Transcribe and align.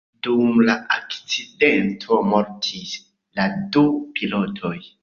Dum 0.27 0.61
la 0.69 0.77
akcidento 0.95 2.19
mortis 2.33 2.99
la 3.41 3.49
du 3.79 3.89
pilotoj. 4.19 4.79